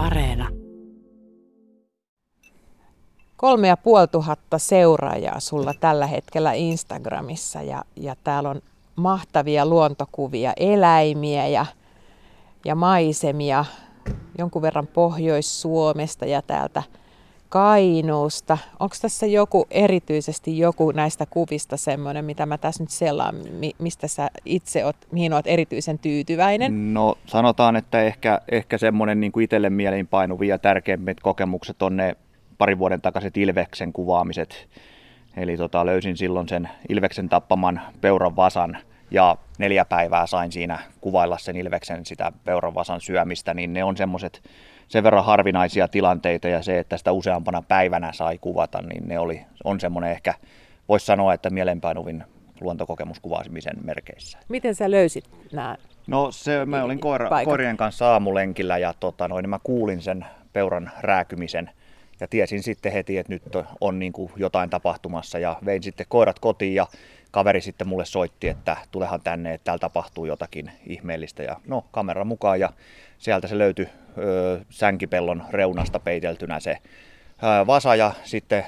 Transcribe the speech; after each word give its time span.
Areena. 0.00 0.48
Kolme 3.36 3.68
ja 3.68 3.76
puoli 3.76 4.06
tuhatta 4.06 4.58
seuraajaa 4.58 5.40
sulla 5.40 5.74
tällä 5.80 6.06
hetkellä 6.06 6.52
Instagramissa 6.52 7.62
ja, 7.62 7.84
ja 7.96 8.16
täällä 8.24 8.50
on 8.50 8.62
mahtavia 8.96 9.66
luontokuvia, 9.66 10.52
eläimiä 10.56 11.46
ja, 11.46 11.66
ja 12.64 12.74
maisemia 12.74 13.64
jonkun 14.38 14.62
verran 14.62 14.86
Pohjois-Suomesta 14.86 16.26
ja 16.26 16.42
täältä 16.42 16.82
Kainuusta. 17.50 18.58
Onko 18.80 18.96
tässä 19.02 19.26
joku 19.26 19.66
erityisesti 19.70 20.58
joku 20.58 20.90
näistä 20.90 21.26
kuvista 21.26 21.76
semmoinen, 21.76 22.24
mitä 22.24 22.46
mä 22.46 22.58
tässä 22.58 22.82
nyt 22.82 22.90
sellaan, 22.90 23.34
mistä 23.78 24.08
sä 24.08 24.30
itse 24.44 24.84
oot, 24.84 24.96
mihin 25.12 25.32
oot 25.32 25.46
erityisen 25.46 25.98
tyytyväinen? 25.98 26.94
No 26.94 27.18
sanotaan, 27.26 27.76
että 27.76 28.02
ehkä, 28.02 28.40
ehkä 28.50 28.78
semmoinen 28.78 29.20
niin 29.20 29.32
kuin 29.32 29.44
itselle 29.44 29.70
mieliinpainuvia 29.70 30.58
tärkeimmät 30.58 31.20
kokemukset 31.20 31.82
on 31.82 31.96
ne 31.96 32.16
parin 32.58 32.78
vuoden 32.78 33.00
takaiset 33.00 33.36
Ilveksen 33.36 33.92
kuvaamiset. 33.92 34.68
Eli 35.36 35.56
tota, 35.56 35.86
löysin 35.86 36.16
silloin 36.16 36.48
sen 36.48 36.68
Ilveksen 36.88 37.28
tappaman 37.28 37.80
peuran 38.00 38.36
vasan 38.36 38.78
ja 39.10 39.36
neljä 39.58 39.84
päivää 39.84 40.26
sain 40.26 40.52
siinä 40.52 40.78
kuvailla 41.00 41.38
sen 41.38 41.56
Ilveksen 41.56 42.06
sitä 42.06 42.32
peuran 42.44 42.74
vasan 42.74 43.00
syömistä, 43.00 43.54
niin 43.54 43.72
ne 43.72 43.84
on 43.84 43.96
semmoiset 43.96 44.42
sen 44.90 45.04
verran 45.04 45.24
harvinaisia 45.24 45.88
tilanteita 45.88 46.48
ja 46.48 46.62
se, 46.62 46.78
että 46.78 46.96
sitä 46.96 47.12
useampana 47.12 47.62
päivänä 47.62 48.12
sai 48.12 48.38
kuvata, 48.38 48.82
niin 48.82 49.08
ne 49.08 49.18
oli, 49.18 49.40
on 49.64 49.80
semmoinen 49.80 50.10
ehkä, 50.10 50.34
voisi 50.88 51.06
sanoa, 51.06 51.34
että 51.34 51.50
mielenpainuvin 51.50 52.24
luontokokemus 52.60 53.20
kuvaasimisen 53.20 53.76
merkeissä. 53.84 54.38
Miten 54.48 54.74
sä 54.74 54.90
löysit 54.90 55.24
nämä 55.52 55.76
No 56.06 56.30
se, 56.30 56.66
mä 56.66 56.84
olin 56.84 57.00
koira, 57.00 57.30
koirien 57.44 57.76
kanssa 57.76 58.12
aamulenkillä 58.12 58.78
ja 58.78 58.94
tota, 59.00 59.28
noin, 59.28 59.42
niin 59.42 59.50
mä 59.50 59.58
kuulin 59.64 60.02
sen 60.02 60.26
peuran 60.52 60.90
rääkymisen 61.00 61.70
ja 62.20 62.28
tiesin 62.28 62.62
sitten 62.62 62.92
heti, 62.92 63.18
että 63.18 63.32
nyt 63.32 63.42
on 63.80 63.98
niin 63.98 64.12
kuin 64.12 64.32
jotain 64.36 64.70
tapahtumassa 64.70 65.38
ja 65.38 65.56
vein 65.64 65.82
sitten 65.82 66.06
koirat 66.08 66.38
kotiin 66.38 66.74
ja 66.74 66.86
kaveri 67.30 67.60
sitten 67.60 67.88
mulle 67.88 68.04
soitti, 68.04 68.48
että 68.48 68.76
tulehan 68.90 69.20
tänne, 69.20 69.54
että 69.54 69.64
täällä 69.64 69.78
tapahtuu 69.78 70.24
jotakin 70.24 70.70
ihmeellistä 70.86 71.42
ja 71.42 71.56
no 71.66 71.84
kamera 71.90 72.24
mukaan 72.24 72.60
ja 72.60 72.72
sieltä 73.20 73.46
se 73.48 73.58
löytyi 73.58 73.88
ö, 74.18 74.60
sänkipellon 74.70 75.44
reunasta 75.50 75.98
peiteltynä 75.98 76.60
se 76.60 76.70
ö, 76.70 77.66
vasa 77.66 77.96
ja 77.96 78.12
sitten 78.24 78.66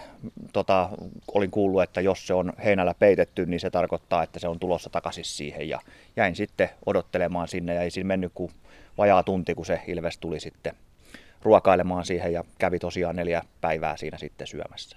tota, 0.53 0.89
olin 1.35 1.51
kuullut, 1.51 1.83
että 1.83 2.01
jos 2.01 2.27
se 2.27 2.35
on 2.35 2.53
heinällä 2.65 2.95
peitetty, 2.95 3.47
niin 3.47 3.61
se 3.61 3.71
tarkoittaa, 3.71 4.23
että 4.23 4.39
se 4.39 4.49
on 4.49 4.59
tulossa 4.59 4.91
takaisin 4.91 5.25
siihen 5.25 5.69
ja 5.69 5.81
jäin 6.17 6.37
sitten 6.37 6.71
odottelemaan 6.87 7.49
sinne 7.49 7.75
ja 7.75 7.83
ei 7.83 7.91
siinä 7.91 8.09
mennyt 8.09 8.33
kuin 8.35 8.53
vajaa 8.99 9.23
tunti, 9.23 9.55
kun 9.55 9.67
se 9.67 9.81
ilves 9.87 10.19
tuli 10.19 10.41
sitten 10.41 10.75
ruokailemaan 11.43 12.05
siihen 12.05 12.33
ja 12.33 12.45
kävi 12.59 12.79
tosiaan 12.79 13.17
neljä 13.17 13.43
päivää 13.61 13.97
siinä 13.97 14.19
sitten 14.19 14.47
syömässä. 14.47 14.97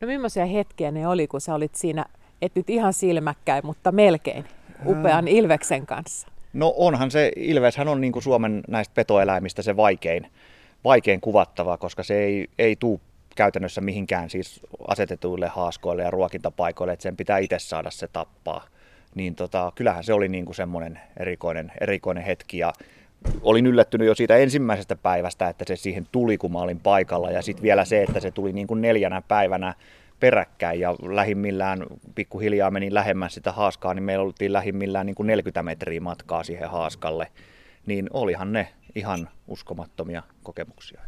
No 0.00 0.06
millaisia 0.06 0.46
hetkiä 0.46 0.90
ne 0.90 1.08
oli, 1.08 1.26
kun 1.26 1.40
sä 1.40 1.54
olit 1.54 1.74
siinä, 1.74 2.04
et 2.42 2.54
nyt 2.54 2.70
ihan 2.70 2.92
silmäkkäin, 2.92 3.66
mutta 3.66 3.92
melkein 3.92 4.44
upean 4.86 5.28
Ilveksen 5.28 5.86
kanssa? 5.86 6.28
No 6.58 6.74
onhan 6.76 7.10
se, 7.10 7.32
Ilveshän 7.36 7.88
on 7.88 8.00
niin 8.00 8.12
kuin 8.12 8.22
Suomen 8.22 8.60
näistä 8.68 8.94
petoeläimistä 8.94 9.62
se 9.62 9.76
vaikein, 9.76 10.26
vaikein 10.84 11.20
kuvattava, 11.20 11.76
koska 11.76 12.02
se 12.02 12.18
ei, 12.18 12.48
ei 12.58 12.76
tule 12.76 13.00
käytännössä 13.36 13.80
mihinkään 13.80 14.30
siis 14.30 14.60
asetetuille 14.88 15.48
haaskoille 15.48 16.02
ja 16.02 16.10
ruokintapaikoille, 16.10 16.92
että 16.92 17.02
sen 17.02 17.16
pitää 17.16 17.38
itse 17.38 17.58
saada 17.58 17.90
se 17.90 18.08
tappaa. 18.08 18.64
Niin 19.14 19.34
tota, 19.34 19.72
kyllähän 19.74 20.04
se 20.04 20.12
oli 20.12 20.28
niin 20.28 20.44
kuin 20.44 20.56
semmoinen 20.56 21.00
erikoinen, 21.20 21.72
erikoinen 21.80 22.24
hetki 22.24 22.58
ja 22.58 22.72
olin 23.42 23.66
yllättynyt 23.66 24.06
jo 24.06 24.14
siitä 24.14 24.36
ensimmäisestä 24.36 24.96
päivästä, 24.96 25.48
että 25.48 25.64
se 25.66 25.76
siihen 25.76 26.06
tuli, 26.12 26.38
kun 26.38 26.52
mä 26.52 26.58
olin 26.58 26.80
paikalla. 26.80 27.30
Ja 27.30 27.42
sitten 27.42 27.62
vielä 27.62 27.84
se, 27.84 28.02
että 28.02 28.20
se 28.20 28.30
tuli 28.30 28.52
niin 28.52 28.66
kuin 28.66 28.80
neljänä 28.80 29.22
päivänä 29.28 29.74
peräkkäin 30.20 30.80
ja 30.80 30.94
lähimmillään 31.02 31.86
pikkuhiljaa 32.14 32.70
menin 32.70 32.94
lähemmäs 32.94 33.34
sitä 33.34 33.52
haaskaa, 33.52 33.94
niin 33.94 34.02
meillä 34.02 34.24
oltiin 34.24 34.52
lähimmillään 34.52 35.06
niin 35.06 35.14
kuin 35.14 35.26
40 35.26 35.62
metriä 35.62 36.00
matkaa 36.00 36.42
siihen 36.42 36.70
haaskalle. 36.70 37.28
Niin 37.86 38.06
olihan 38.12 38.52
ne 38.52 38.68
ihan 38.94 39.28
uskomattomia 39.48 40.22
kokemuksia. 40.42 41.00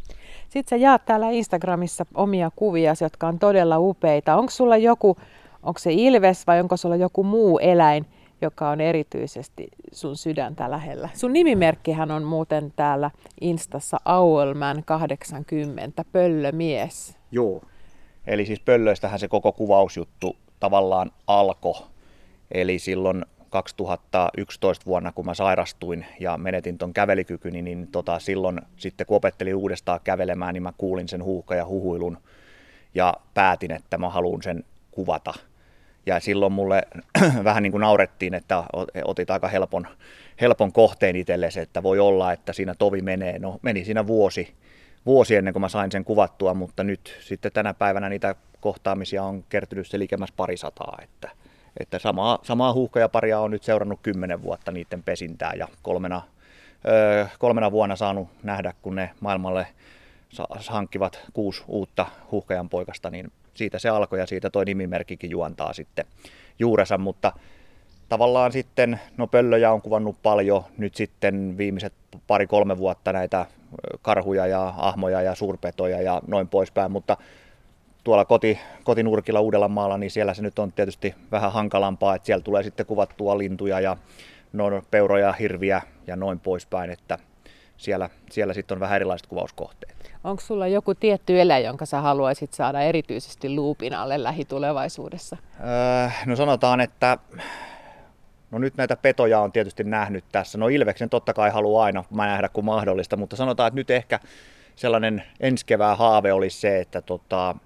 Sitten 0.49 0.71
sä 0.71 0.77
jaat 0.77 1.05
täällä 1.05 1.31
Instagramissa 1.31 2.07
omia 2.15 2.51
kuvia, 2.57 2.95
jotka 3.01 3.29
on 3.29 3.39
todella 3.39 3.79
upeita. 3.79 4.37
Onko 4.37 4.51
sulla 4.51 4.77
joku, 4.77 5.17
onko 5.63 5.79
se 5.79 5.93
ilves 5.93 6.47
vai 6.47 6.61
onko 6.61 6.77
sulla 6.77 6.97
joku 6.97 7.25
muu 7.25 7.59
eläin, 7.59 8.07
joka 8.43 8.71
on 8.71 8.81
erityisesti 8.81 9.69
sun 9.93 10.17
sydäntä 10.17 10.71
lähellä. 10.71 11.09
Sun 11.15 11.33
nimimerkkihän 11.33 12.11
on 12.11 12.23
muuten 12.23 12.73
täällä 12.77 13.11
Instassa 13.41 14.01
Owlman 14.05 14.83
80, 14.85 16.05
pöllömies. 16.13 17.17
Joo, 17.33 17.63
eli 18.31 18.47
siis 18.47 18.61
pöllöistähän 18.61 19.19
se 19.19 19.29
koko 19.29 19.53
kuvausjuttu 19.53 20.37
tavallaan 20.61 21.11
alkoi. 21.27 21.87
Eli 22.53 22.79
silloin 22.79 23.25
2011 23.51 24.87
vuonna, 24.87 25.13
kun 25.13 25.27
mä 25.27 25.35
sairastuin 25.35 26.07
ja 26.21 26.39
menetin 26.39 26.79
ton 26.79 26.93
kävelikykyni, 26.93 27.63
niin 27.63 27.89
tota, 27.93 28.19
silloin 28.19 28.61
sitten 28.77 29.07
kun 29.07 29.17
opettelin 29.17 29.55
uudestaan 29.55 30.01
kävelemään, 30.05 30.55
niin 30.55 30.63
mä 30.63 30.73
kuulin 30.79 31.09
sen 31.09 31.25
huuhka 31.25 31.55
ja 31.55 31.67
huhuilun 31.67 32.19
ja 32.95 33.15
päätin, 33.35 33.73
että 33.73 33.99
mä 33.99 34.09
haluan 34.09 34.43
sen 34.43 34.65
kuvata– 34.91 35.35
ja 36.07 36.21
silloin 36.21 36.53
mulle 36.53 36.83
vähän 37.45 37.63
niin 37.63 37.71
kuin 37.71 37.81
naurettiin, 37.81 38.35
että 38.35 38.65
otit 39.05 39.31
aika 39.31 39.49
helpon, 39.49 39.87
helpon 40.41 40.73
kohteen 40.73 41.17
itsellesi, 41.17 41.61
että 41.61 41.83
voi 41.83 41.99
olla, 41.99 42.33
että 42.33 42.53
siinä 42.53 42.75
tovi 42.75 43.03
menee. 43.03 43.39
No 43.39 43.59
meni 43.63 43.85
siinä 43.85 44.07
vuosi, 44.07 44.55
vuosi 45.07 45.37
ennen 45.37 45.55
kuin 45.55 45.61
mä 45.61 45.69
sain 45.69 45.93
sen 45.93 46.05
kuvattua, 46.05 46.55
mutta 46.55 46.85
nyt 46.85 47.17
sitten 47.21 47.53
tänä 47.53 47.75
päivänä 47.75 48.09
niitä 48.09 48.35
kohtaamisia 48.61 49.25
on 49.25 49.45
kertynyt 49.49 49.87
se 49.87 49.99
parisataa, 50.37 50.99
että, 51.03 51.31
että 51.81 51.99
samaa, 51.99 52.39
samaa 52.43 52.73
huuhkajaparia 52.73 53.41
on 53.41 53.51
nyt 53.51 53.63
seurannut 53.63 54.01
kymmenen 54.03 54.43
vuotta 54.43 54.73
niiden 54.73 55.03
pesintää 55.03 55.53
ja 55.55 55.69
kolmena, 55.83 56.23
öö, 56.89 57.27
kolmena 57.39 57.71
vuonna 57.71 57.97
saanut 57.97 58.29
nähdä, 58.43 58.73
kun 58.83 58.95
ne 58.95 59.11
maailmalle 59.21 59.67
hankkivat 60.69 61.21
kuusi 61.33 61.65
uutta 61.69 62.07
huuhkajan 62.31 62.69
poikasta, 62.69 63.11
niin 63.11 63.33
siitä 63.55 63.79
se 63.79 63.89
alkoi 63.89 64.19
ja 64.19 64.27
siitä 64.27 64.51
toi 64.51 64.65
nimimerkkikin 64.65 65.31
juontaa 65.31 65.73
sitten 65.73 66.05
juurensa, 66.59 66.99
mutta 66.99 67.33
tavallaan 68.09 68.53
sitten, 68.53 69.01
no 69.17 69.27
pöllöjä 69.27 69.73
on 69.73 69.83
kuvannut 69.83 70.17
paljon, 70.23 70.65
nyt 70.79 70.95
sitten 70.95 71.59
viimeiset 71.59 71.93
pari-kolme 72.27 72.79
vuotta 72.79 73.13
näitä 73.13 73.47
karhuja 74.03 74.47
ja 74.47 74.75
ahmoja 74.77 75.23
ja 75.23 75.35
suurpetoja 75.35 76.03
ja 76.03 76.21
noin 76.27 76.49
poispäin, 76.49 76.93
mutta 76.93 77.17
tuolla 78.05 78.25
koti, 78.25 78.59
kotinurkilla 78.85 79.41
Uudellamaalla, 79.41 79.99
niin 79.99 80.11
siellä 80.11 80.35
se 80.35 80.43
nyt 80.43 80.59
on 80.59 80.73
tietysti 80.73 81.15
vähän 81.31 81.53
hankalampaa, 81.53 82.15
että 82.15 82.27
siellä 82.27 82.43
tulee 82.43 82.63
sitten 82.63 82.87
kuvattua 82.87 83.39
lintuja 83.39 83.81
ja 83.81 83.97
no, 84.53 84.83
peuroja, 84.91 85.33
hirviä 85.33 85.83
ja 86.07 86.17
noin 86.17 86.41
poispäin, 86.41 86.91
että 86.91 87.19
siellä, 87.77 88.11
siellä 88.31 88.55
sitten 88.55 88.77
on 88.77 88.81
vähän 88.81 88.97
erilaiset 88.97 89.27
kuvauskohteet. 89.27 90.11
Onko 90.25 90.43
sulla 90.43 90.67
joku 90.67 90.95
tietty 90.95 91.41
eläin, 91.41 91.65
jonka 91.65 91.87
sä 91.87 92.01
haluaisit 92.01 92.53
saada 92.53 92.81
erityisesti 92.81 93.55
luupin 93.55 93.95
alle 93.95 94.23
lähitulevaisuudessa? 94.23 95.37
Öö, 95.61 96.11
no 96.27 96.37
sanotaan, 96.37 96.81
että 96.81 97.19
no 98.51 98.59
nyt 98.59 98.77
näitä 98.77 98.97
petoja 98.97 99.41
on 99.41 99.53
tietysti 99.53 99.85
nähnyt 99.85 100.25
tässä. 100.33 100.59
No 100.59 100.69
Ilveksen 100.69 101.11
totta 101.11 101.35
kai 101.35 101.51
haluaa 101.51 101.85
aina 101.85 102.05
mä 102.11 102.27
nähdä 102.27 102.49
kuin 102.49 102.65
mahdollista, 102.65 103.17
mutta 103.17 103.37
sanotaan, 103.37 103.69
että 103.69 103.77
nyt 103.77 103.91
ehkä 103.91 104.21
sellainen 104.77 105.23
ensi 105.41 105.67
kevään 105.67 105.99
haave 105.99 106.33
olisi 106.33 106.61
se, 106.61 106.81
että 106.81 107.03
tota, 107.03 107.57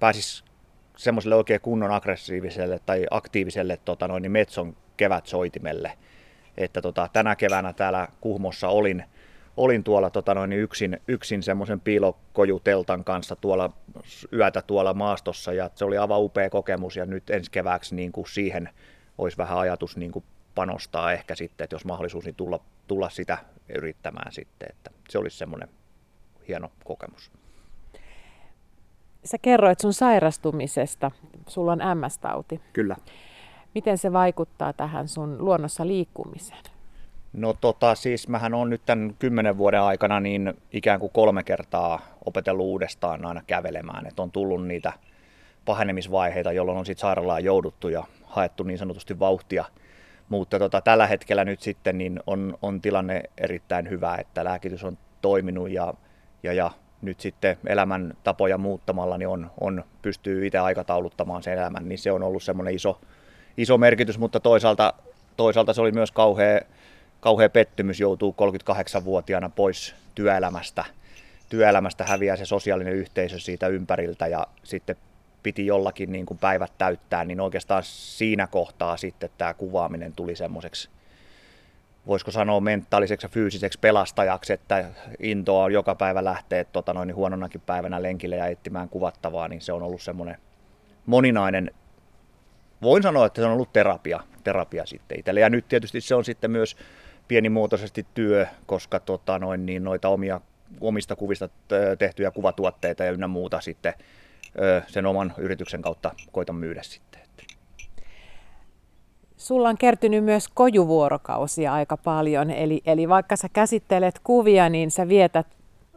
pääsis 0.00 0.44
semmoiselle 0.96 1.34
oikein 1.34 1.60
kunnon 1.60 1.90
aggressiiviselle 1.90 2.80
tai 2.86 3.06
aktiiviselle 3.10 3.78
tota 3.84 4.08
noin, 4.08 4.22
niin 4.22 4.32
metson 4.32 4.76
kevätsoitimelle. 4.96 5.92
Että 6.56 6.82
tota, 6.82 7.08
tänä 7.12 7.36
keväänä 7.36 7.72
täällä 7.72 8.08
Kuhmossa 8.20 8.68
olin 8.68 9.04
olin 9.56 9.84
tuolla 9.84 10.10
tota 10.10 10.34
noin, 10.34 10.52
yksin, 10.52 11.00
yksin 11.08 11.42
semmoisen 11.42 11.80
piilokojuteltan 11.80 13.04
kanssa 13.04 13.36
tuolla 13.36 13.72
yötä 14.32 14.62
tuolla 14.62 14.94
maastossa 14.94 15.52
ja 15.52 15.70
se 15.74 15.84
oli 15.84 15.98
aivan 15.98 16.22
upea 16.22 16.50
kokemus 16.50 16.96
ja 16.96 17.06
nyt 17.06 17.30
ensi 17.30 17.50
kevääksi 17.50 17.94
niin 17.94 18.12
kuin 18.12 18.28
siihen 18.28 18.68
olisi 19.18 19.38
vähän 19.38 19.58
ajatus 19.58 19.96
niin 19.96 20.12
kuin 20.12 20.24
panostaa 20.54 21.12
ehkä 21.12 21.34
sitten, 21.34 21.64
että 21.64 21.74
jos 21.74 21.84
mahdollisuus, 21.84 22.24
niin 22.24 22.34
tulla, 22.34 22.60
tulla 22.86 23.10
sitä 23.10 23.38
yrittämään 23.74 24.32
sitten, 24.32 24.68
että 24.70 24.90
se 25.08 25.18
olisi 25.18 25.36
semmoinen 25.38 25.68
hieno 26.48 26.70
kokemus. 26.84 27.30
Sä 29.24 29.38
kerroit 29.42 29.80
sun 29.80 29.92
sairastumisesta, 29.92 31.10
sulla 31.48 31.72
on 31.72 31.78
MS-tauti. 31.78 32.60
Kyllä. 32.72 32.96
Miten 33.74 33.98
se 33.98 34.12
vaikuttaa 34.12 34.72
tähän 34.72 35.08
sun 35.08 35.44
luonnossa 35.44 35.86
liikkumiseen? 35.86 36.62
No 37.32 37.54
tota, 37.60 37.94
siis 37.94 38.28
mähän 38.28 38.54
on 38.54 38.70
nyt 38.70 38.82
tämän 38.86 39.14
kymmenen 39.18 39.58
vuoden 39.58 39.80
aikana 39.80 40.20
niin 40.20 40.54
ikään 40.72 41.00
kuin 41.00 41.12
kolme 41.12 41.42
kertaa 41.42 42.00
opetellut 42.24 42.66
uudestaan 42.66 43.26
aina 43.26 43.42
kävelemään. 43.46 44.06
Että 44.06 44.22
on 44.22 44.30
tullut 44.30 44.66
niitä 44.66 44.92
pahenemisvaiheita, 45.64 46.52
jolloin 46.52 46.78
on 46.78 46.86
sitten 46.86 47.00
sairaalaan 47.00 47.44
jouduttu 47.44 47.88
ja 47.88 48.04
haettu 48.34 48.62
niin 48.62 48.78
sanotusti 48.78 49.18
vauhtia. 49.18 49.64
Mutta 50.28 50.58
tota, 50.58 50.80
tällä 50.80 51.06
hetkellä 51.06 51.44
nyt 51.44 51.60
sitten 51.60 51.98
niin 51.98 52.20
on, 52.26 52.58
on 52.62 52.80
tilanne 52.80 53.22
erittäin 53.38 53.90
hyvä, 53.90 54.16
että 54.16 54.44
lääkitys 54.44 54.84
on 54.84 54.98
toiminut 55.22 55.70
ja, 55.70 55.94
ja, 56.42 56.52
ja 56.52 56.70
nyt 57.02 57.20
sitten 57.20 57.56
elämän 57.66 58.14
tapoja 58.24 58.58
muuttamalla 58.58 59.18
niin 59.18 59.28
on, 59.28 59.50
on, 59.60 59.84
pystyy 60.02 60.46
itse 60.46 60.58
aikatauluttamaan 60.58 61.42
sen 61.42 61.58
elämän, 61.58 61.88
niin 61.88 61.98
se 61.98 62.12
on 62.12 62.22
ollut 62.22 62.42
semmoinen 62.42 62.74
iso, 62.74 63.00
iso 63.56 63.78
merkitys, 63.78 64.18
mutta 64.18 64.40
toisaalta, 64.40 64.94
toisaalta 65.36 65.72
se 65.72 65.80
oli 65.80 65.92
myös 65.92 66.12
kauhea, 66.12 66.60
kauhea 67.20 67.50
pettymys 67.50 68.00
joutuu 68.00 68.34
38-vuotiaana 68.70 69.48
pois 69.48 69.94
työelämästä. 70.14 70.84
Työelämästä 71.48 72.04
häviää 72.04 72.36
se 72.36 72.46
sosiaalinen 72.46 72.94
yhteisö 72.94 73.38
siitä 73.38 73.68
ympäriltä 73.68 74.26
ja 74.26 74.46
sitten 74.62 74.96
piti 75.44 75.66
jollakin 75.66 76.12
niin 76.12 76.26
kuin 76.26 76.38
päivät 76.38 76.72
täyttää, 76.78 77.24
niin 77.24 77.40
oikeastaan 77.40 77.82
siinä 77.84 78.46
kohtaa 78.46 78.96
sitten 78.96 79.30
tämä 79.38 79.54
kuvaaminen 79.54 80.12
tuli 80.12 80.36
semmoiseksi 80.36 80.88
voisiko 82.06 82.30
sanoa 82.30 82.60
mentaaliseksi 82.60 83.24
ja 83.24 83.28
fyysiseksi 83.28 83.78
pelastajaksi, 83.78 84.52
että 84.52 84.84
intoa 85.18 85.64
on 85.64 85.72
joka 85.72 85.94
päivä 85.94 86.24
lähteä 86.24 86.64
tota 86.64 86.92
noin, 86.92 87.06
niin 87.06 87.16
huononakin 87.16 87.60
päivänä 87.60 88.02
lenkille 88.02 88.36
ja 88.36 88.46
etsimään 88.46 88.88
kuvattavaa, 88.88 89.48
niin 89.48 89.60
se 89.60 89.72
on 89.72 89.82
ollut 89.82 90.02
semmoinen 90.02 90.38
moninainen, 91.06 91.70
voin 92.82 93.02
sanoa, 93.02 93.26
että 93.26 93.40
se 93.40 93.46
on 93.46 93.52
ollut 93.52 93.72
terapia, 93.72 94.20
terapia 94.44 94.86
sitten 94.86 95.18
itselle. 95.18 95.40
Ja 95.40 95.50
nyt 95.50 95.68
tietysti 95.68 96.00
se 96.00 96.14
on 96.14 96.24
sitten 96.24 96.50
myös 96.50 96.76
pienimuotoisesti 97.28 98.06
työ, 98.14 98.46
koska 98.66 99.00
tota 99.00 99.38
noin, 99.38 99.66
niin 99.66 99.84
noita 99.84 100.08
omia, 100.08 100.40
omista 100.80 101.16
kuvista 101.16 101.48
tehtyjä 101.98 102.30
kuvatuotteita 102.30 103.04
ja 103.04 103.12
ynnä 103.12 103.28
muuta 103.28 103.60
sitten 103.60 103.94
sen 104.86 105.06
oman 105.06 105.34
yrityksen 105.38 105.82
kautta 105.82 106.10
koitan 106.32 106.56
myydä 106.56 106.82
sitten. 106.82 107.20
Sulla 109.36 109.68
on 109.68 109.78
kertynyt 109.78 110.24
myös 110.24 110.48
kojuvuorokausia 110.48 111.72
aika 111.72 111.96
paljon, 111.96 112.50
eli, 112.50 112.82
eli 112.86 113.08
vaikka 113.08 113.36
sä 113.36 113.48
käsittelet 113.52 114.20
kuvia, 114.24 114.68
niin 114.68 114.90
sä 114.90 115.08
vietät 115.08 115.46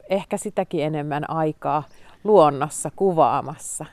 ehkä 0.10 0.38
sitäkin 0.38 0.84
enemmän 0.84 1.30
aikaa 1.30 1.84
luonnossa 2.24 2.92
kuvaamassa. 2.96 3.86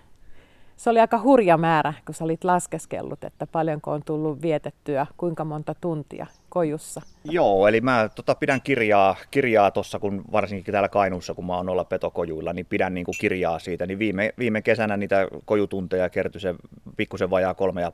Se 0.77 0.91
oli 0.91 1.01
aika 1.01 1.21
hurja 1.23 1.57
määrä, 1.57 1.95
kun 2.07 2.15
sä 2.15 2.25
olit 2.25 2.45
laskeskellut, 2.45 3.25
että 3.25 3.47
paljonko 3.47 3.93
on 3.93 4.03
tullut 4.05 4.43
vietettyä, 4.43 5.07
kuinka 5.17 5.45
monta 5.45 5.75
tuntia 5.81 6.27
kojussa. 6.49 7.01
Joo, 7.25 7.69
eli 7.69 7.81
mä 7.81 8.09
tota, 8.15 8.35
pidän 8.35 8.61
kirjaa, 8.63 9.17
kirjaa 9.31 9.71
tuossa, 9.71 9.99
kun 9.99 10.25
varsinkin 10.33 10.73
täällä 10.73 10.89
Kainuussa, 10.89 11.35
kun 11.35 11.47
mä 11.47 11.57
oon 11.57 11.69
olla 11.69 11.85
petokojuilla, 11.85 12.53
niin 12.53 12.67
pidän 12.67 12.95
niin 12.95 13.05
kuin 13.05 13.15
kirjaa 13.21 13.59
siitä. 13.59 13.87
Niin 13.87 13.99
viime, 13.99 14.35
viime 14.39 14.63
kesänä 14.63 14.97
niitä 14.97 15.29
kojutunteja 15.45 16.09
kertyi 16.09 16.41
se 16.41 16.55
pikkusen 16.97 17.31
vajaa 17.31 17.55
kolme 17.55 17.81
ja 17.81 17.93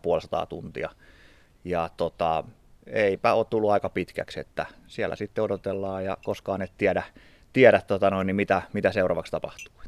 tuntia. 0.49 0.91
Ja 1.65 1.91
tota, 1.97 2.45
eipä 2.87 3.35
ole 3.35 3.47
tullut 3.51 3.71
aika 3.71 3.89
pitkäksi, 3.89 4.41
että 4.41 4.67
siellä 4.87 5.17
sitten 5.17 5.45
odotellaan 5.45 6.05
ja 6.05 6.17
koskaan 6.25 6.63
et 6.63 6.73
tiedä, 6.79 7.03
tiedä 7.53 7.81
tota 7.87 8.11
noin, 8.11 8.27
niin 8.27 8.37
mitä, 8.37 8.63
mitä 8.73 8.93
seuraavaksi 8.93 9.33
tapahtuu. 9.33 9.80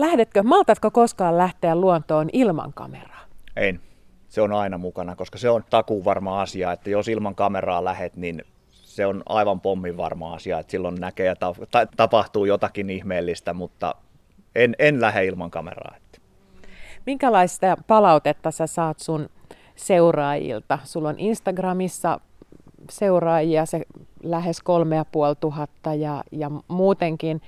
Lähdetkö, 0.00 0.42
maltatko 0.42 0.90
koskaan 0.90 1.38
lähteä 1.38 1.76
luontoon 1.76 2.28
ilman 2.32 2.72
kameraa? 2.72 3.20
En. 3.56 3.80
Se 4.28 4.40
on 4.40 4.52
aina 4.52 4.78
mukana, 4.78 5.16
koska 5.16 5.38
se 5.38 5.50
on 5.50 5.64
takuu 5.70 6.04
varma 6.04 6.42
asia, 6.42 6.72
että 6.72 6.90
jos 6.90 7.08
ilman 7.08 7.34
kameraa 7.34 7.84
lähet, 7.84 8.16
niin 8.16 8.42
se 8.70 9.06
on 9.06 9.22
aivan 9.26 9.60
pommin 9.60 9.96
varma 9.96 10.34
asia, 10.34 10.58
että 10.58 10.70
silloin 10.70 10.94
näkee 10.94 11.26
ja 11.26 11.36
ta- 11.36 11.86
tapahtuu 11.96 12.44
jotakin 12.44 12.90
ihmeellistä, 12.90 13.54
mutta 13.54 13.94
en, 14.54 14.74
en 14.78 15.00
lähde 15.00 15.24
ilman 15.24 15.50
kameraa. 15.50 15.94
Minkälaista 17.06 17.76
palautetta 17.86 18.50
sä 18.50 18.66
saat 18.66 18.98
sun 18.98 19.28
seuraajilta. 19.76 20.78
Sulla 20.84 21.08
on 21.08 21.18
Instagramissa 21.18 22.20
seuraajia 22.90 23.66
se 23.66 23.82
lähes 24.22 24.62
kolme 24.62 24.96
ja 24.96 25.04
puoli 25.04 25.36
tuhatta 25.40 25.94
ja, 25.94 26.24
ja 26.32 26.50
muutenkin 26.68 27.40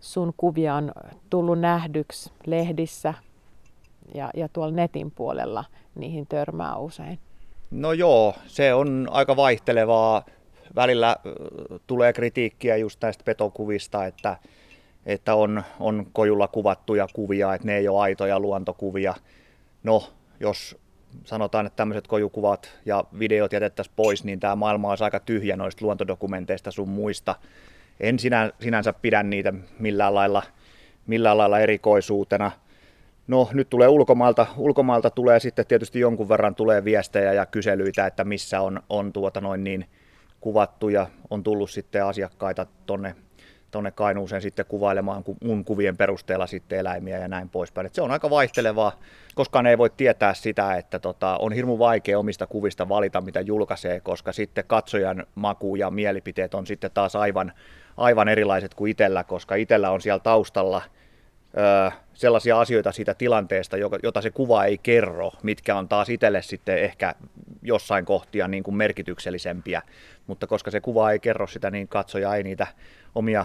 sun 0.00 0.34
kuvia 0.36 0.74
on 0.74 0.92
tullut 1.30 1.60
nähdyksi 1.60 2.32
lehdissä 2.46 3.14
ja, 4.14 4.30
ja 4.34 4.48
tuolla 4.48 4.74
netin 4.74 5.10
puolella 5.10 5.64
niihin 5.94 6.26
törmää 6.26 6.76
usein. 6.76 7.18
No 7.70 7.92
joo, 7.92 8.34
se 8.46 8.74
on 8.74 9.08
aika 9.10 9.36
vaihtelevaa. 9.36 10.24
Välillä 10.76 11.16
tulee 11.86 12.12
kritiikkiä 12.12 12.76
just 12.76 13.02
näistä 13.02 13.24
petokuvista, 13.24 14.06
että, 14.06 14.36
että 15.06 15.34
on, 15.34 15.62
on 15.80 16.06
kojulla 16.12 16.48
kuvattuja 16.48 17.06
kuvia, 17.12 17.54
että 17.54 17.66
ne 17.66 17.76
ei 17.76 17.88
ole 17.88 18.00
aitoja 18.00 18.40
luontokuvia. 18.40 19.14
No, 19.82 20.04
jos 20.40 20.76
sanotaan, 21.24 21.66
että 21.66 21.76
tämmöiset 21.76 22.06
kojukuvat 22.06 22.70
ja 22.86 23.04
videot 23.18 23.52
jätettäisiin 23.52 23.94
pois, 23.96 24.24
niin 24.24 24.40
tämä 24.40 24.56
maailma 24.56 24.90
olisi 24.90 25.04
aika 25.04 25.20
tyhjä 25.20 25.56
noista 25.56 25.84
luontodokumenteista 25.84 26.70
sun 26.70 26.88
muista. 26.88 27.34
En 28.00 28.18
sinä, 28.18 28.52
sinänsä 28.60 28.92
pidä 28.92 29.22
niitä 29.22 29.52
millään 29.78 30.14
lailla, 30.14 30.42
millään 31.06 31.38
lailla 31.38 31.58
erikoisuutena. 31.60 32.50
No 33.26 33.48
nyt 33.52 33.70
tulee 33.70 33.88
ulkomailta, 33.88 34.46
ulkomailta 34.56 35.10
tulee 35.10 35.40
sitten 35.40 35.66
tietysti 35.66 36.00
jonkun 36.00 36.28
verran 36.28 36.54
tulee 36.54 36.84
viestejä 36.84 37.32
ja 37.32 37.46
kyselyitä, 37.46 38.06
että 38.06 38.24
missä 38.24 38.60
on, 38.60 38.82
on 38.88 39.12
tuota 39.12 39.40
noin 39.40 39.64
niin 39.64 39.86
kuvattu 40.40 40.88
ja 40.88 41.06
on 41.30 41.42
tullut 41.42 41.70
sitten 41.70 42.04
asiakkaita 42.04 42.66
tonne 42.86 43.14
tuonne 43.70 43.90
Kainuuseen 43.90 44.42
sitten 44.42 44.66
kuvailemaan 44.66 45.24
mun 45.44 45.64
kuvien 45.64 45.96
perusteella 45.96 46.46
sitten 46.46 46.78
eläimiä 46.78 47.18
ja 47.18 47.28
näin 47.28 47.48
poispäin. 47.48 47.86
Et 47.86 47.94
se 47.94 48.02
on 48.02 48.10
aika 48.10 48.30
vaihtelevaa, 48.30 49.00
koska 49.34 49.62
ei 49.68 49.78
voi 49.78 49.90
tietää 49.90 50.34
sitä, 50.34 50.76
että 50.76 50.98
tota, 50.98 51.36
on 51.36 51.52
hirmu 51.52 51.78
vaikea 51.78 52.18
omista 52.18 52.46
kuvista 52.46 52.88
valita, 52.88 53.20
mitä 53.20 53.40
julkaisee, 53.40 54.00
koska 54.00 54.32
sitten 54.32 54.64
katsojan 54.66 55.26
maku 55.34 55.76
ja 55.76 55.90
mielipiteet 55.90 56.54
on 56.54 56.66
sitten 56.66 56.90
taas 56.94 57.16
aivan, 57.16 57.52
aivan 57.96 58.28
erilaiset 58.28 58.74
kuin 58.74 58.90
itsellä, 58.90 59.24
koska 59.24 59.54
itsellä 59.54 59.90
on 59.90 60.00
siellä 60.00 60.20
taustalla 60.20 60.82
ö, 61.58 61.90
sellaisia 62.14 62.60
asioita 62.60 62.92
siitä 62.92 63.14
tilanteesta, 63.14 63.76
jota 64.02 64.20
se 64.20 64.30
kuva 64.30 64.64
ei 64.64 64.78
kerro, 64.78 65.32
mitkä 65.42 65.76
on 65.76 65.88
taas 65.88 66.08
itselle 66.08 66.42
sitten 66.42 66.78
ehkä 66.78 67.14
jossain 67.62 68.04
kohtia 68.04 68.48
niin 68.48 68.62
kuin 68.62 68.76
merkityksellisempiä, 68.76 69.82
mutta 70.26 70.46
koska 70.46 70.70
se 70.70 70.80
kuva 70.80 71.10
ei 71.10 71.18
kerro 71.18 71.46
sitä, 71.46 71.70
niin 71.70 71.88
katsoja 71.88 72.34
ei 72.34 72.42
niitä 72.42 72.66
omia 73.14 73.44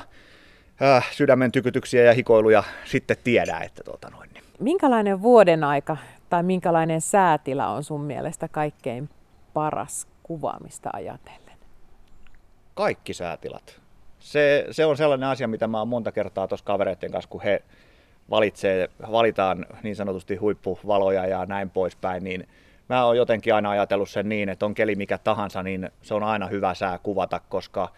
äh, 0.82 1.12
sydämen 1.12 1.52
tykytyksiä 1.52 2.04
ja 2.04 2.14
hikoiluja 2.14 2.64
sitten 2.86 3.18
tiedä. 3.24 3.58
Että 3.58 3.84
tuota 3.84 4.10
noin. 4.10 4.30
Niin. 4.34 4.44
Minkälainen 4.60 5.22
vuoden 5.22 5.64
aika 5.64 5.98
tai 6.30 6.44
minkälainen 6.44 7.02
säätila 7.02 7.68
on 7.68 7.84
sun 7.84 8.02
mielestä 8.02 8.48
kaikkein 8.48 9.10
paras 9.54 10.08
kuvaamista 10.24 10.90
ajatellen? 10.94 11.58
Kaikki 12.74 13.14
säätilat. 13.14 13.85
Se, 14.25 14.66
se 14.72 14.86
on 14.86 14.98
sellainen 14.98 15.30
asia, 15.30 15.48
mitä 15.48 15.68
mä 15.68 15.80
oon 15.80 15.88
monta 15.88 16.12
kertaa 16.12 16.48
tuossa 16.48 16.65
kavereiden 16.65 17.12
kanssa, 17.12 17.29
kun 17.29 17.41
he 17.41 17.63
valitsee, 18.29 18.89
valitaan 19.12 19.65
niin 19.84 19.96
sanotusti 19.96 20.36
huippuvaloja 20.36 21.25
ja 21.25 21.46
näin 21.46 21.70
poispäin, 21.70 22.24
niin 22.24 22.48
mä 22.89 23.05
oon 23.05 23.17
jotenkin 23.17 23.55
aina 23.55 23.70
ajatellut 23.70 24.10
sen 24.10 24.29
niin, 24.29 24.50
että 24.50 24.65
on 24.65 24.74
keli 24.74 24.96
mikä 24.96 25.17
tahansa, 25.17 25.63
niin 25.63 25.89
se 26.01 26.13
on 26.13 26.24
aina 26.24 26.48
hyvä 26.48 26.74
sää 26.74 26.98
kuvata, 26.98 27.41
koska 27.50 27.89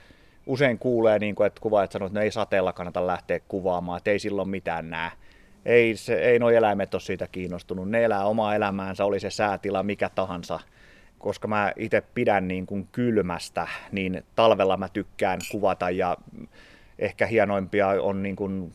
usein 0.46 0.80
kuulee, 0.80 1.20
niin 1.20 1.36
kuin, 1.36 1.48
että 1.48 1.62
kuvaajat 1.62 1.92
sanoo, 1.92 2.08
että 2.08 2.20
no 2.20 2.24
ei 2.24 2.32
sateella 2.32 2.74
kannata 2.74 3.08
lähteä 3.08 3.40
kuvaamaan, 3.48 3.98
että 3.98 4.12
ei 4.12 4.20
silloin 4.20 4.50
mitään 4.50 4.90
näe. 4.90 5.12
Ei, 5.66 5.96
se, 5.96 6.16
ei 6.16 6.40
nuo 6.40 6.50
eläimet 6.50 6.94
ole 6.94 7.02
siitä 7.02 7.28
kiinnostunut. 7.32 7.90
Ne 7.90 8.04
elää 8.04 8.26
omaa 8.26 8.56
elämäänsä, 8.56 9.06
oli 9.06 9.20
se 9.20 9.30
säätila 9.30 9.84
mikä 9.84 10.10
tahansa. 10.10 10.60
Koska 11.20 11.48
mä 11.48 11.74
itse 11.76 12.04
pidän 12.14 12.48
niin 12.48 12.66
kuin 12.66 12.88
kylmästä, 12.92 13.68
niin 13.92 14.24
talvella 14.36 14.78
mä 14.78 14.90
tykkään 14.90 15.40
kuvata 15.52 15.90
ja 15.90 16.18
ehkä 17.00 17.26
hienoimpia 17.26 17.88
on 17.88 18.24
niin 18.24 18.36
kuin 18.36 18.74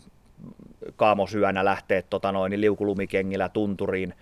kaamosyönä 0.96 1.64
lähteä 1.64 2.02
tota 2.02 2.32
noin, 2.32 2.61
liukulumikengillä 2.61 3.49
tunturiin 3.49 4.14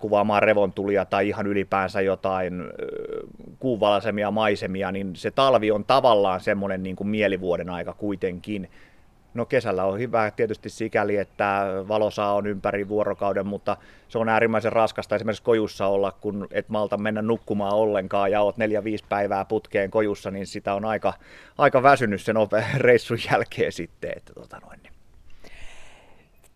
kuvaamaan 0.00 0.42
revontulia 0.42 1.04
tai 1.04 1.28
ihan 1.28 1.46
ylipäänsä 1.46 2.00
jotain 2.00 2.54
kuuvalasemia 3.58 4.30
maisemia, 4.30 4.92
niin 4.92 5.16
se 5.16 5.30
talvi 5.30 5.70
on 5.70 5.84
tavallaan 5.84 6.40
semmoinen 6.40 6.82
niin 6.82 6.96
kuin 6.96 7.08
mielivuoden 7.08 7.70
aika 7.70 7.92
kuitenkin. 7.92 8.70
No 9.34 9.46
kesällä 9.46 9.84
on 9.84 9.98
hyvä 9.98 10.30
tietysti 10.30 10.70
sikäli, 10.70 11.16
että 11.16 11.66
valosaa 11.88 12.34
on 12.34 12.46
ympäri 12.46 12.88
vuorokauden, 12.88 13.46
mutta 13.46 13.76
se 14.08 14.18
on 14.18 14.28
äärimmäisen 14.28 14.72
raskasta 14.72 15.16
esimerkiksi 15.16 15.42
kojussa 15.42 15.86
olla, 15.86 16.12
kun 16.12 16.48
et 16.50 16.68
malta 16.68 16.96
mennä 16.96 17.22
nukkumaan 17.22 17.74
ollenkaan 17.74 18.30
ja 18.30 18.40
oot 18.40 18.56
neljä 18.56 18.84
viisi 18.84 19.04
päivää 19.08 19.44
putkeen 19.44 19.90
kojussa, 19.90 20.30
niin 20.30 20.46
sitä 20.46 20.74
on 20.74 20.84
aika, 20.84 21.12
aika 21.58 21.82
väsynyt 21.82 22.20
sen 22.20 22.36
reissun 22.76 23.18
jälkeen 23.32 23.72
sitten. 23.72 24.12
Että 24.16 24.32
tota 24.34 24.58
noin. 24.58 24.80
Niin. 24.82 24.92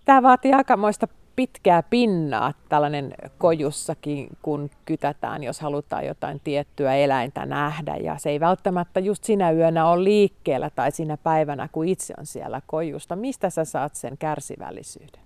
Tämä 0.05 0.23
vaatii 0.23 0.53
aikamoista 0.53 1.09
pitkää 1.37 1.83
pinnaa 1.83 2.53
tällainen 2.69 3.15
kojussakin, 3.39 4.29
kun 4.43 4.71
kytätään, 4.85 5.43
jos 5.43 5.61
halutaan 5.61 6.07
jotain 6.07 6.41
tiettyä 6.45 6.95
eläintä 6.95 7.47
nähdä. 7.47 7.97
Ja 7.97 8.19
se 8.19 8.31
ei 8.31 8.41
välttämättä 8.41 9.01
just 9.01 9.25
sinä 9.25 9.51
yönä 9.51 9.89
ole 9.89 10.05
liikkeellä 10.05 10.71
tai 10.71 10.91
sinä 10.91 11.17
päivänä, 11.17 11.69
kun 11.73 11.89
itse 11.89 12.15
on 12.19 12.27
siellä 12.27 12.63
kojusta. 12.67 13.17
Mistä 13.17 13.51
sä 13.51 13.65
saat 13.65 13.95
sen 13.95 14.19
kärsivällisyyden? 14.19 15.25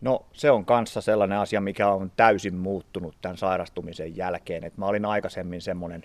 No 0.00 0.24
se 0.32 0.50
on 0.50 0.64
kanssa 0.64 1.00
sellainen 1.00 1.38
asia, 1.38 1.60
mikä 1.60 1.88
on 1.88 2.12
täysin 2.16 2.54
muuttunut 2.54 3.14
tämän 3.22 3.36
sairastumisen 3.36 4.16
jälkeen. 4.16 4.64
Et 4.64 4.76
mä 4.76 4.86
olin 4.86 5.04
aikaisemmin 5.04 5.60
semmoinen 5.60 6.04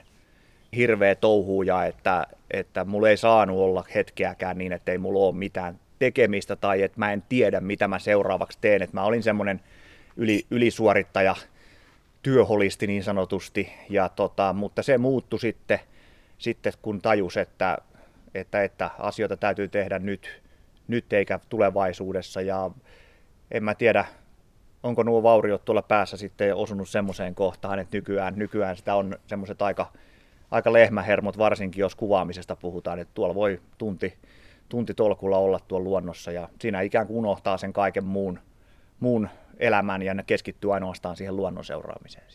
hirveä 0.76 1.16
touhuja, 1.16 1.86
että, 1.86 2.28
että 2.52 2.86
mulla 2.86 3.10
ei 3.10 3.18
saanut 3.18 3.58
olla 3.58 3.84
hetkeäkään 3.96 4.58
niin, 4.58 4.74
että 4.74 4.92
ei 4.92 4.98
mulla 4.98 5.20
ole 5.20 5.36
mitään 5.36 5.80
tekemistä 6.00 6.56
tai 6.56 6.82
että 6.82 7.00
mä 7.00 7.14
en 7.14 7.24
tiedä, 7.30 7.60
mitä 7.62 7.88
mä 7.88 8.00
seuraavaksi 8.00 8.58
teen. 8.62 8.82
Että 8.82 8.98
mä 8.98 9.04
olin 9.04 9.24
semmoinen 9.24 9.62
yli, 10.18 10.46
ylisuorittaja, 10.52 11.36
työholisti 12.24 12.88
niin 12.88 13.04
sanotusti, 13.04 13.74
ja 13.90 14.10
tota, 14.10 14.54
mutta 14.54 14.84
se 14.84 14.98
muuttui 14.98 15.40
sitten, 15.40 15.80
sitten 16.38 16.74
kun 16.82 17.02
tajus, 17.02 17.38
että, 17.38 17.78
että, 18.36 18.64
että 18.64 18.90
asioita 19.00 19.38
täytyy 19.38 19.68
tehdä 19.68 20.00
nyt, 20.00 20.42
nyt 20.88 21.14
eikä 21.14 21.40
tulevaisuudessa. 21.50 22.42
Ja 22.42 22.72
en 23.52 23.64
mä 23.64 23.76
tiedä, 23.76 24.06
onko 24.84 25.04
nuo 25.04 25.24
vauriot 25.24 25.66
tuolla 25.66 25.82
päässä 25.82 26.18
sitten 26.18 26.56
osunut 26.56 26.90
semmoiseen 26.90 27.36
kohtaan, 27.36 27.80
että 27.80 27.98
nykyään, 27.98 28.34
nykyään 28.38 28.78
sitä 28.78 28.96
on 28.96 29.18
semmoiset 29.28 29.62
aika, 29.62 29.92
aika 30.52 30.74
lehmähermot, 30.74 31.38
varsinkin 31.38 31.82
jos 31.82 31.96
kuvaamisesta 31.96 32.56
puhutaan, 32.56 33.00
että 33.00 33.14
tuolla 33.14 33.36
voi 33.36 33.62
tunti, 33.78 34.14
tunti 34.70 34.94
tolkulla 34.94 35.38
olla 35.38 35.60
tuolla 35.60 35.84
luonnossa 35.84 36.32
ja 36.32 36.50
siinä 36.62 36.82
ikään 36.82 37.08
kuin 37.08 37.18
unohtaa 37.18 37.58
sen 37.58 37.74
kaiken 37.74 38.04
muun, 38.04 38.40
muun 39.00 39.30
elämän 39.58 40.02
ja 40.02 40.14
ne 40.14 40.24
keskittyy 40.24 40.74
ainoastaan 40.74 41.16
siihen 41.16 41.36
luonnon 41.36 41.66
seuraamiseen. 41.66 42.26